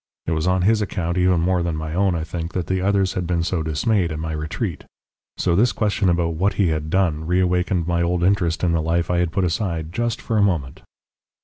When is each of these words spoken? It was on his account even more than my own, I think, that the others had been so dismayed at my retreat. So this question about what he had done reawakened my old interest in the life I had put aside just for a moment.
It 0.25 0.31
was 0.31 0.47
on 0.47 0.63
his 0.63 0.81
account 0.81 1.19
even 1.19 1.41
more 1.41 1.61
than 1.61 1.75
my 1.75 1.93
own, 1.93 2.15
I 2.15 2.23
think, 2.23 2.53
that 2.53 2.65
the 2.65 2.81
others 2.81 3.13
had 3.13 3.27
been 3.27 3.43
so 3.43 3.61
dismayed 3.61 4.11
at 4.11 4.17
my 4.17 4.31
retreat. 4.31 4.83
So 5.37 5.55
this 5.55 5.71
question 5.71 6.09
about 6.09 6.33
what 6.33 6.53
he 6.55 6.69
had 6.69 6.89
done 6.89 7.27
reawakened 7.27 7.85
my 7.87 8.01
old 8.01 8.23
interest 8.23 8.63
in 8.63 8.71
the 8.71 8.81
life 8.81 9.11
I 9.11 9.19
had 9.19 9.31
put 9.31 9.43
aside 9.43 9.93
just 9.93 10.19
for 10.19 10.39
a 10.39 10.41
moment. 10.41 10.81